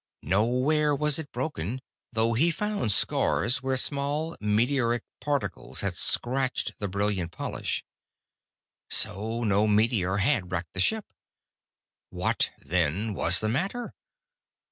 Nowhere 0.23 0.95
was 0.95 1.19
it 1.19 1.31
broken, 1.31 1.79
though 2.11 2.33
he 2.33 2.49
found 2.49 2.91
scars 2.91 3.61
where 3.61 3.77
small 3.77 4.35
meteoric 4.41 5.03
particles 5.19 5.81
had 5.81 5.93
scratched 5.93 6.79
the 6.79 6.87
brilliant 6.87 7.31
polish. 7.31 7.83
So 8.89 9.43
no 9.43 9.67
meteor 9.67 10.17
had 10.17 10.51
wrecked 10.51 10.73
the 10.73 10.79
ship. 10.79 11.05
What, 12.09 12.49
then, 12.57 13.13
was 13.13 13.41
the 13.41 13.49
matter? 13.49 13.93